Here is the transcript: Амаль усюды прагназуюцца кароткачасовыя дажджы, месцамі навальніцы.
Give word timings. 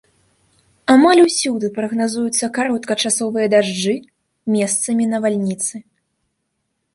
Амаль 0.93 1.19
усюды 1.25 1.69
прагназуюцца 1.75 2.45
кароткачасовыя 2.55 3.51
дажджы, 3.55 3.95
месцамі 4.55 5.03
навальніцы. 5.13 5.75